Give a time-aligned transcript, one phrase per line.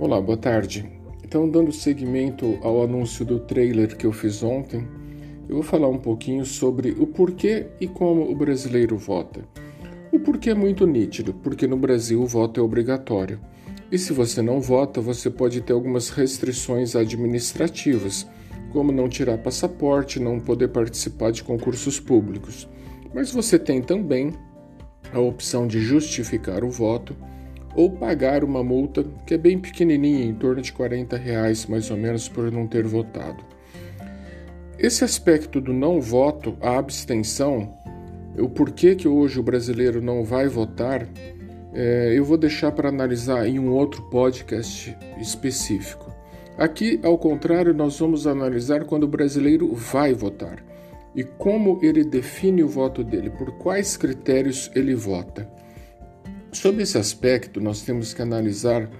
[0.00, 0.88] Olá, boa tarde.
[1.24, 4.86] Então, dando seguimento ao anúncio do trailer que eu fiz ontem,
[5.48, 9.40] eu vou falar um pouquinho sobre o porquê e como o brasileiro vota.
[10.12, 13.40] O porquê é muito nítido, porque no Brasil o voto é obrigatório.
[13.90, 18.24] E se você não vota, você pode ter algumas restrições administrativas,
[18.70, 22.68] como não tirar passaporte, não poder participar de concursos públicos.
[23.12, 24.32] Mas você tem também
[25.12, 27.16] a opção de justificar o voto
[27.78, 31.96] ou pagar uma multa que é bem pequenininha, em torno de 40 reais mais ou
[31.96, 33.44] menos por não ter votado.
[34.76, 37.72] Esse aspecto do não voto, a abstenção,
[38.36, 41.08] o porquê que hoje o brasileiro não vai votar,
[41.72, 46.12] é, eu vou deixar para analisar em um outro podcast específico.
[46.58, 50.64] Aqui, ao contrário, nós vamos analisar quando o brasileiro vai votar
[51.14, 55.57] e como ele define o voto dele, por quais critérios ele vota.
[56.52, 58.90] Sob esse aspecto, nós temos que analisar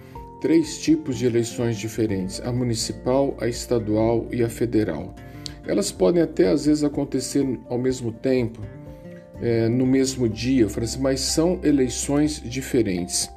[0.41, 5.15] três tipos de eleições diferentes: a municipal, a estadual e a federal.
[5.67, 8.61] Elas podem até às vezes acontecer ao mesmo tempo,
[9.41, 10.67] é, no mesmo dia,
[11.01, 13.31] mas são eleições diferentes.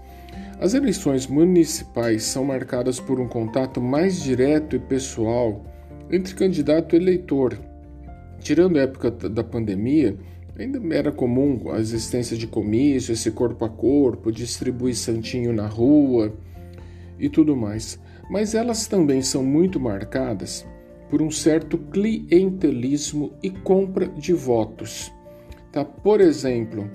[0.60, 5.66] As eleições municipais são marcadas por um contato mais direto e pessoal
[6.12, 7.58] entre candidato e eleitor.
[8.40, 10.16] Tirando a época da pandemia,
[10.62, 16.32] Ainda era comum a existência de comício, esse corpo a corpo, distribuir santinho na rua
[17.20, 18.00] e tudo mais.
[18.30, 20.64] Mas elas também são muito marcadas
[21.10, 25.12] por um certo clientelismo e compra de votos.
[25.72, 25.84] Tá?
[25.84, 26.88] Por exemplo,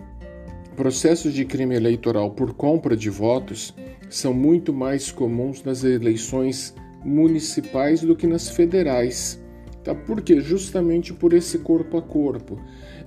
[0.76, 3.74] processos de crime eleitoral por compra de votos
[4.08, 6.72] são muito mais comuns nas eleições
[7.04, 9.44] municipais do que nas federais.
[9.86, 9.94] Tá?
[9.94, 10.40] Por quê?
[10.40, 12.58] Justamente por esse corpo a corpo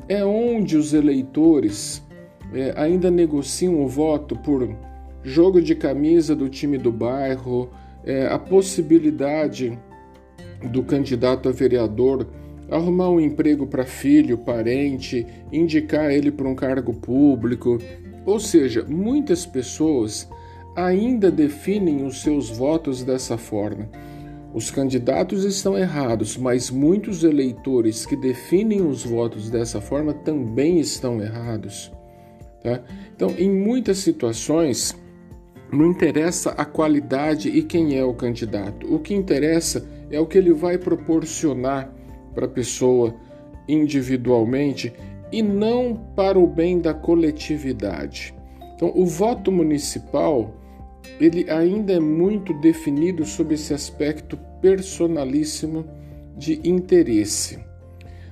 [0.08, 2.02] é onde os eleitores
[2.54, 4.74] é, ainda negociam o voto por
[5.22, 7.70] jogo de camisa do time do bairro,
[8.06, 9.78] é, a possibilidade
[10.72, 12.26] do candidato a vereador
[12.72, 17.78] arrumar um emprego para filho, parente, indicar ele para um cargo público.
[18.26, 20.30] Ou seja, muitas pessoas
[20.78, 23.89] ainda definem os seus votos dessa forma.
[24.54, 31.21] Os candidatos estão errados, mas muitos eleitores que definem os votos dessa forma também estão
[31.21, 31.92] errados.
[32.64, 32.82] Tá?
[33.15, 34.95] Então, em muitas situações,
[35.71, 38.92] não interessa a qualidade e quem é o candidato.
[38.93, 41.93] O que interessa é o que ele vai proporcionar
[42.33, 43.15] para a pessoa
[43.67, 44.92] individualmente
[45.32, 48.33] e não para o bem da coletividade.
[48.76, 50.55] Então, o voto municipal
[51.20, 55.86] ele ainda é muito definido sob esse aspecto personalíssimo
[56.37, 57.60] de interesse.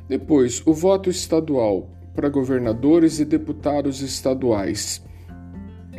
[0.08, 5.04] Depois, o voto estadual para governadores e deputados estaduais.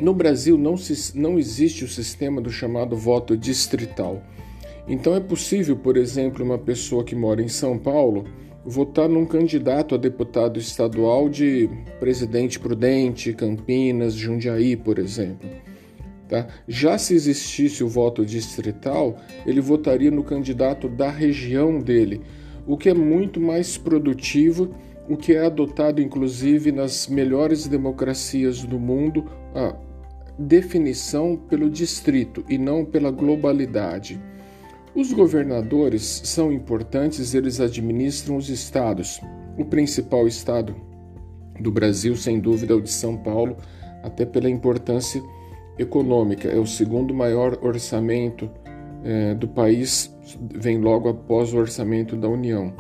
[0.01, 4.23] No Brasil não, se, não existe o sistema do chamado voto distrital.
[4.89, 8.25] Então é possível, por exemplo, uma pessoa que mora em São Paulo
[8.65, 11.69] votar num candidato a deputado estadual de
[12.01, 15.49] Presidente Prudente, Campinas, Jundiaí, por exemplo.
[16.29, 16.47] Tá?
[16.69, 19.17] Já se existisse o voto distrital,
[19.47, 22.21] ele votaria no candidato da região dele,
[22.67, 24.75] o que é muito mais produtivo,
[25.09, 29.25] o que é adotado inclusive nas melhores democracias do mundo,
[29.55, 29.75] a
[30.39, 34.21] definição pelo distrito e não pela globalidade.
[34.95, 39.19] Os governadores são importantes, eles administram os estados.
[39.57, 40.77] O principal estado
[41.59, 43.57] do Brasil, sem dúvida, é o de São Paulo,
[44.03, 45.23] até pela importância
[45.79, 48.51] econômica, é o segundo maior orçamento
[49.05, 50.15] é, do país,
[50.55, 52.73] vem logo após o orçamento da União.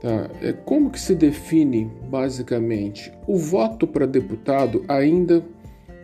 [0.00, 0.30] Tá?
[0.42, 3.12] É, como que se define, basicamente?
[3.26, 5.42] O voto para deputado ainda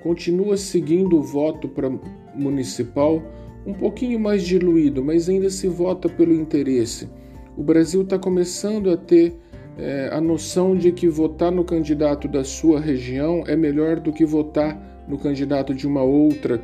[0.02, 1.90] continua seguindo o voto para
[2.34, 3.22] municipal
[3.64, 7.08] um pouquinho mais diluído, mas ainda se vota pelo interesse.
[7.56, 9.36] O Brasil está começando a ter
[9.78, 14.24] é, a noção de que votar no candidato da sua região é melhor do que
[14.24, 16.62] votar no candidato de uma outra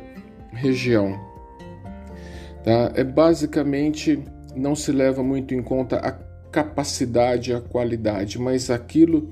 [0.51, 1.19] região.
[2.63, 2.91] Tá?
[2.95, 4.23] É basicamente
[4.55, 6.11] não se leva muito em conta a
[6.51, 9.29] capacidade, a qualidade, mas aquilo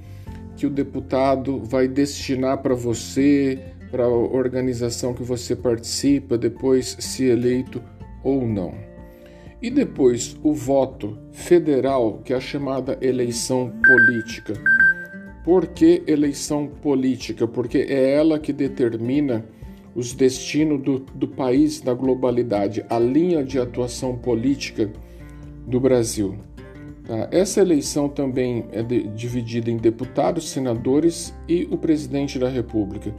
[0.55, 3.59] que o deputado vai destinar para você,
[3.91, 7.81] para a organização que você participa, depois se eleito
[8.23, 8.73] ou não.
[9.61, 14.53] E depois o voto federal, que é a chamada eleição política.
[15.47, 17.47] Por que eleição política?
[17.47, 19.45] Porque é ela que determina
[19.95, 24.91] os destinos do, do país na globalidade, a linha de atuação política
[25.65, 26.35] do Brasil.
[27.05, 27.29] Tá?
[27.31, 33.15] Essa eleição também é de, dividida em deputados, senadores e o presidente da República.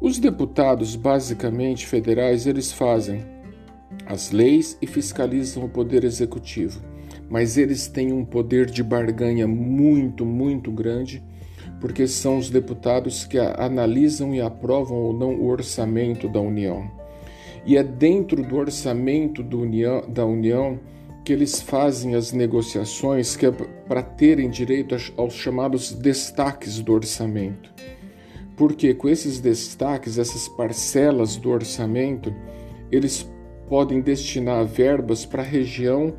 [0.00, 3.24] Os deputados, basicamente federais, eles fazem
[4.04, 6.82] as leis e fiscalizam o poder executivo.
[7.30, 11.22] Mas eles têm um poder de barganha muito, muito grande,
[11.82, 16.88] porque são os deputados que analisam e aprovam ou não o orçamento da União.
[17.66, 20.78] E é dentro do orçamento do União, da União
[21.24, 27.68] que eles fazem as negociações que é para terem direito aos chamados destaques do orçamento.
[28.56, 32.32] Porque com esses destaques, essas parcelas do orçamento,
[32.92, 33.28] eles
[33.68, 36.14] podem destinar verbas para a região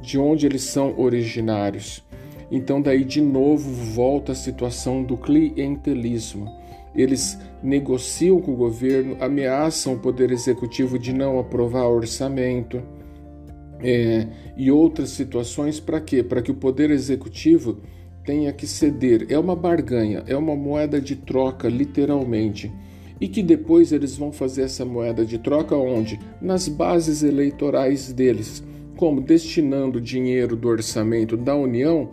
[0.00, 2.06] de onde eles são originários.
[2.50, 6.50] Então daí de novo volta a situação do clientelismo.
[6.94, 12.82] Eles negociam com o governo, ameaçam o poder executivo de não aprovar orçamento
[13.80, 16.22] é, e outras situações para quê?
[16.22, 17.78] Para que o poder executivo
[18.24, 19.26] tenha que ceder.
[19.30, 22.72] É uma barganha, é uma moeda de troca, literalmente.
[23.20, 26.18] E que depois eles vão fazer essa moeda de troca onde?
[26.40, 28.62] Nas bases eleitorais deles.
[28.96, 29.20] Como?
[29.20, 32.10] Destinando dinheiro do orçamento da União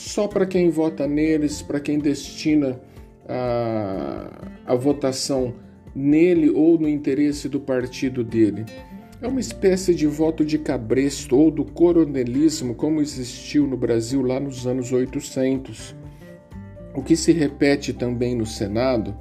[0.00, 2.80] só para quem vota neles, para quem destina
[3.28, 4.30] a,
[4.66, 5.54] a votação
[5.94, 8.64] nele ou no interesse do partido dele.
[9.20, 14.40] É uma espécie de voto de cabresto ou do coronelismo como existiu no Brasil lá
[14.40, 15.94] nos anos 800.
[16.94, 19.14] O que se repete também no Senado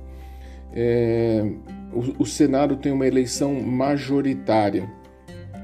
[0.74, 1.44] é,
[1.92, 4.90] o, o Senado tem uma eleição majoritária,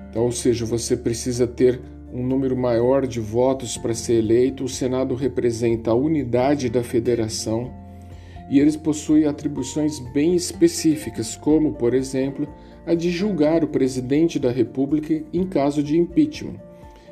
[0.10, 1.80] então, ou seja, você precisa ter
[2.16, 4.64] um número maior de votos para ser eleito.
[4.64, 7.74] O Senado representa a unidade da federação
[8.50, 12.48] e eles possuem atribuições bem específicas, como, por exemplo,
[12.86, 16.56] a de julgar o presidente da República em caso de impeachment.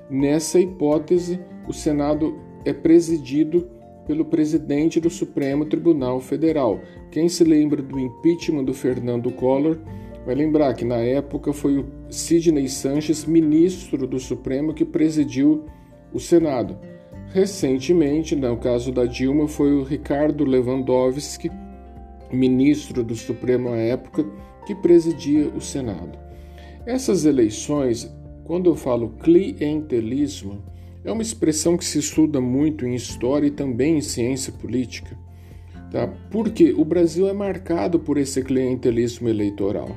[0.09, 3.67] Nessa hipótese, o Senado é presidido
[4.05, 6.79] pelo presidente do Supremo Tribunal Federal.
[7.11, 9.79] Quem se lembra do impeachment do Fernando Collor
[10.25, 15.65] vai lembrar que na época foi o Sidney Sanches, ministro do Supremo, que presidiu
[16.13, 16.77] o Senado.
[17.33, 21.49] Recentemente, no caso da Dilma, foi o Ricardo Lewandowski,
[22.31, 24.25] ministro do Supremo à época,
[24.65, 26.17] que presidia o Senado.
[26.85, 30.63] Essas eleições, quando eu falo clientelismo,
[31.03, 35.17] é uma expressão que se estuda muito em história e também em ciência política.
[35.91, 36.07] Tá?
[36.31, 39.95] Porque o Brasil é marcado por esse clientelismo eleitoral.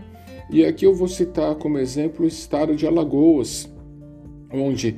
[0.50, 3.68] E aqui eu vou citar como exemplo o estado de Alagoas,
[4.52, 4.96] onde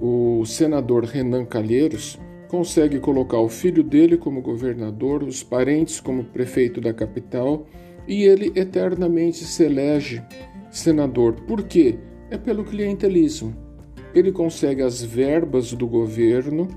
[0.00, 2.18] o senador Renan Calheiros
[2.48, 7.66] consegue colocar o filho dele como governador, os parentes como prefeito da capital
[8.08, 10.22] e ele eternamente se elege
[10.70, 11.34] senador.
[11.46, 11.98] Por quê?
[12.30, 13.54] É pelo clientelismo.
[14.14, 16.68] Ele consegue as verbas do governo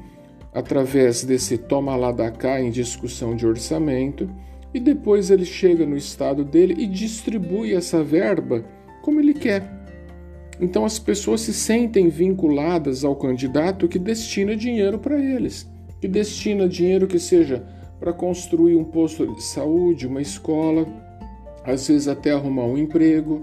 [0.54, 4.30] através desse toma lá da cá em discussão de orçamento
[4.74, 8.66] e depois ele chega no estado dele e distribui essa verba
[9.02, 9.84] como ele quer.
[10.60, 16.68] Então as pessoas se sentem vinculadas ao candidato que destina dinheiro para eles, que destina
[16.68, 17.64] dinheiro que seja
[18.00, 20.86] para construir um posto de saúde, uma escola,
[21.64, 23.42] às vezes até arrumar um emprego.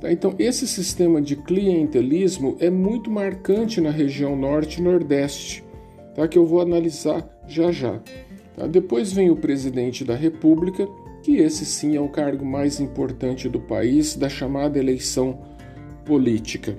[0.00, 0.10] Tá?
[0.10, 5.62] Então, esse sistema de clientelismo é muito marcante na região norte e nordeste,
[6.14, 6.26] tá?
[6.26, 8.00] que eu vou analisar já já.
[8.56, 8.66] Tá?
[8.66, 10.88] Depois vem o presidente da República,
[11.22, 15.38] que esse sim é o cargo mais importante do país, da chamada eleição
[16.04, 16.76] política.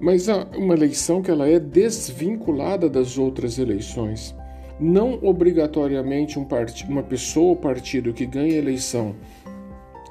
[0.00, 4.34] Mas há uma eleição que ela é desvinculada das outras eleições.
[4.80, 6.84] Não obrigatoriamente um part...
[6.88, 9.14] uma pessoa ou partido que ganha eleição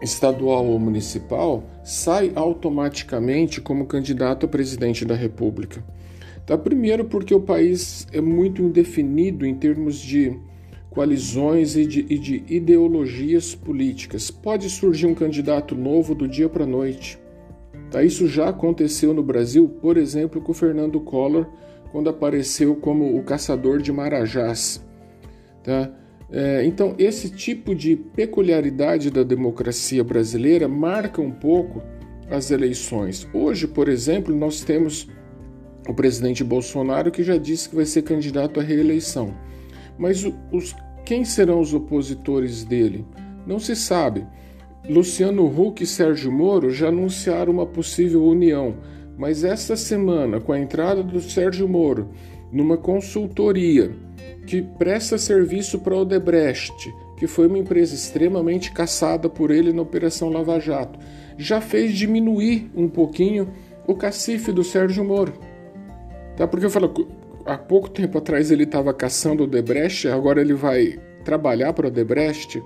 [0.02, 5.84] estadual ou municipal sai automaticamente como candidato a presidente da República.
[6.46, 6.58] Tá?
[6.58, 10.40] Primeiro, porque o país é muito indefinido em termos de
[10.92, 14.30] coalizões e de, e de ideologias políticas.
[14.30, 17.18] Pode surgir um candidato novo do dia para a noite.
[17.90, 18.04] Tá?
[18.04, 21.48] Isso já aconteceu no Brasil, por exemplo, com o Fernando Collor,
[21.94, 24.86] quando apareceu como o caçador de marajás.
[25.64, 25.90] Tá?
[26.30, 31.82] É, então, esse tipo de peculiaridade da democracia brasileira marca um pouco
[32.30, 33.28] as eleições.
[33.34, 35.08] Hoje, por exemplo, nós temos
[35.88, 39.34] o presidente Bolsonaro que já disse que vai ser candidato à reeleição.
[40.02, 43.06] Mas os, quem serão os opositores dele?
[43.46, 44.26] Não se sabe.
[44.90, 48.78] Luciano Huck e Sérgio Moro já anunciaram uma possível união,
[49.16, 52.10] mas esta semana, com a entrada do Sérgio Moro
[52.52, 53.92] numa consultoria
[54.48, 59.84] que presta serviço para o Odebrecht, que foi uma empresa extremamente caçada por ele na
[59.84, 60.98] Operação Lava Jato,
[61.38, 63.50] já fez diminuir um pouquinho
[63.86, 65.34] o cacife do Sérgio Moro.
[66.36, 66.48] Tá?
[66.48, 66.92] Porque eu falo,
[67.46, 71.90] há pouco tempo atrás ele estava caçando o Odebrecht, agora ele vai trabalhar para o
[71.90, 72.62] Odebrecht.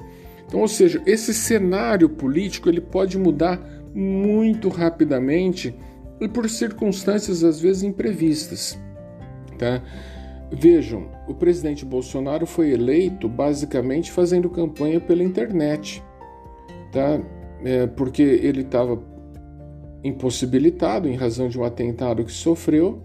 [0.47, 3.59] Então, ou seja, esse cenário político ele pode mudar
[3.93, 5.75] muito rapidamente
[6.19, 8.79] e por circunstâncias às vezes imprevistas.
[9.57, 9.81] Tá?
[10.51, 16.03] Vejam, o presidente Bolsonaro foi eleito basicamente fazendo campanha pela internet,
[16.91, 17.19] tá?
[17.63, 19.01] É, porque ele estava
[20.03, 23.01] impossibilitado em razão de um atentado que sofreu.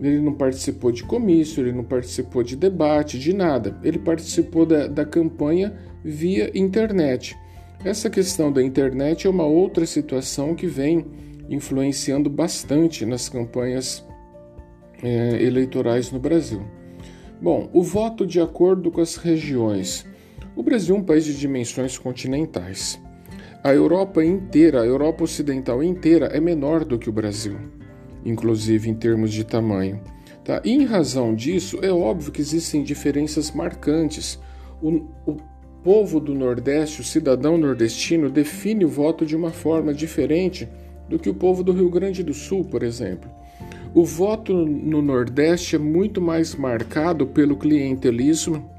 [0.00, 3.78] Ele não participou de comício, ele não participou de debate, de nada.
[3.82, 7.36] Ele participou da, da campanha via internet.
[7.84, 11.06] Essa questão da internet é uma outra situação que vem
[11.50, 14.06] influenciando bastante nas campanhas
[15.02, 16.62] é, eleitorais no Brasil.
[17.40, 20.06] Bom, o voto de acordo com as regiões.
[20.54, 23.00] O Brasil é um país de dimensões continentais.
[23.62, 27.58] A Europa inteira, a Europa Ocidental inteira, é menor do que o Brasil,
[28.24, 30.00] inclusive em termos de tamanho.
[30.44, 30.60] Tá?
[30.64, 34.38] E em razão disso, é óbvio que existem diferenças marcantes.
[34.82, 35.36] O, o
[35.82, 40.68] povo do Nordeste, o cidadão nordestino, define o voto de uma forma diferente
[41.08, 43.30] do que o povo do Rio Grande do Sul, por exemplo.
[43.92, 48.70] O voto no Nordeste é muito mais marcado pelo clientelismo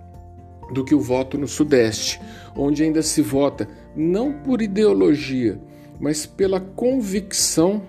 [0.74, 2.22] do que o voto no Sudeste,
[2.56, 5.60] onde ainda se vota não por ideologia,
[6.00, 7.82] mas pela convicção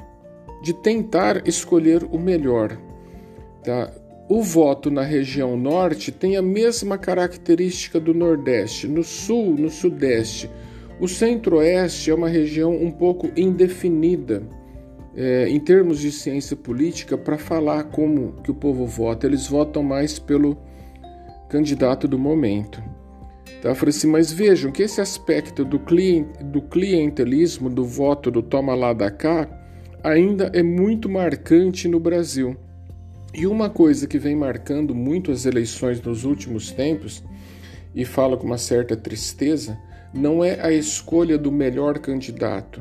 [0.62, 2.78] de tentar escolher o melhor.
[3.64, 3.92] Tá?
[4.28, 10.48] O voto na região norte tem a mesma característica do Nordeste, no Sul, no Sudeste.
[11.00, 14.42] O Centro-Oeste é uma região um pouco indefinida
[15.14, 19.26] é, em termos de ciência política para falar como que o povo vota.
[19.26, 20.56] Eles votam mais pelo
[21.50, 22.82] candidato do momento.
[23.60, 23.70] Tá?
[23.70, 28.74] Eu falei assim, mas vejam que esse aspecto do, do clientelismo, do voto do toma
[28.74, 29.48] lá da cá,
[30.02, 32.56] ainda é muito marcante no Brasil.
[33.34, 37.24] E uma coisa que vem marcando muito as eleições nos últimos tempos,
[37.94, 39.78] e falo com uma certa tristeza,
[40.12, 42.80] não é a escolha do melhor candidato,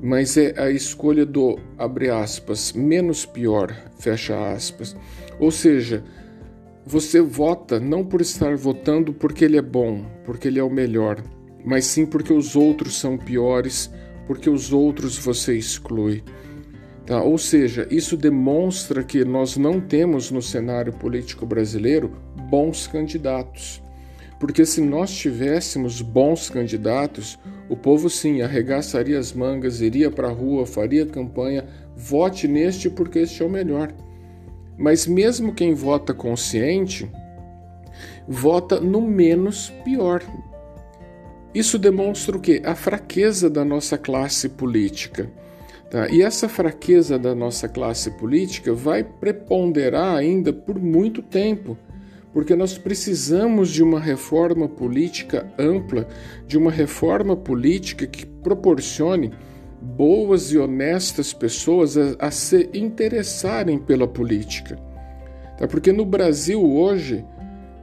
[0.00, 4.96] mas é a escolha do, abre aspas, menos pior, fecha aspas.
[5.38, 6.04] Ou seja,
[6.86, 11.22] você vota não por estar votando porque ele é bom, porque ele é o melhor,
[11.64, 13.90] mas sim porque os outros são piores,
[14.26, 16.22] porque os outros você exclui.
[17.10, 17.20] Tá?
[17.20, 22.12] Ou seja, isso demonstra que nós não temos no cenário político brasileiro
[22.48, 23.82] bons candidatos.
[24.38, 27.36] Porque se nós tivéssemos bons candidatos,
[27.68, 33.18] o povo sim arregaçaria as mangas, iria para a rua, faria campanha, vote neste porque
[33.18, 33.92] este é o melhor.
[34.78, 37.10] Mas mesmo quem vota consciente,
[38.28, 40.22] vota no menos pior.
[41.52, 42.62] Isso demonstra o quê?
[42.64, 45.28] A fraqueza da nossa classe política.
[45.90, 46.08] Tá?
[46.08, 51.76] E essa fraqueza da nossa classe política vai preponderar ainda por muito tempo
[52.32, 56.06] porque nós precisamos de uma reforma política ampla,
[56.46, 59.32] de uma reforma política que proporcione
[59.80, 64.76] boas e honestas pessoas a, a se interessarem pela política.
[65.58, 65.66] Tá?
[65.66, 67.24] Porque no Brasil hoje,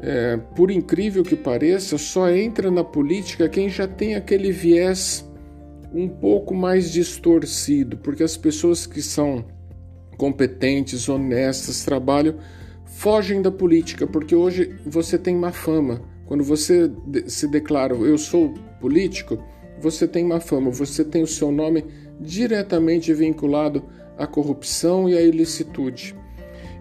[0.02, 5.30] é, por incrível que pareça, só entra na política quem já tem aquele viés
[5.94, 9.46] um pouco mais distorcido, porque as pessoas que são
[10.18, 12.36] competentes, honestas, trabalham
[12.86, 16.02] fogem da política, porque hoje você tem má fama.
[16.26, 16.92] Quando você
[17.28, 19.38] se declara eu sou político,
[19.80, 21.86] você tem má fama, você tem o seu nome
[22.20, 23.84] diretamente vinculado
[24.18, 26.16] à corrupção e à ilicitude.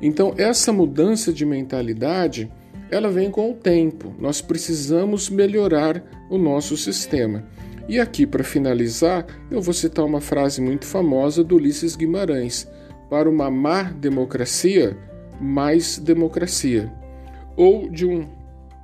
[0.01, 2.51] Então, essa mudança de mentalidade,
[2.91, 4.15] ela vem com o tempo.
[4.19, 7.45] Nós precisamos melhorar o nosso sistema.
[7.89, 12.69] E aqui, para finalizar, eu vou citar uma frase muito famosa do Ulisses Guimarães:
[13.09, 14.97] Para uma má democracia,
[15.41, 16.93] mais democracia.
[17.57, 18.27] Ou de um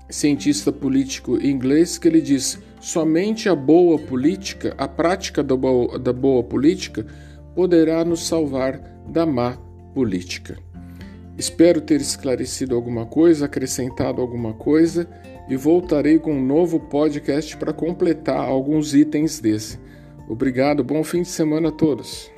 [0.08, 6.12] cientista político inglês que ele diz: somente a boa política, a prática da boa, da
[6.12, 7.04] boa política,
[7.56, 8.78] poderá nos salvar
[9.08, 9.58] da má
[9.94, 10.56] política.
[11.36, 15.08] Espero ter esclarecido alguma coisa, acrescentado alguma coisa
[15.48, 19.78] e voltarei com um novo podcast para completar alguns itens desse.
[20.28, 22.31] Obrigado, bom fim de semana a todos.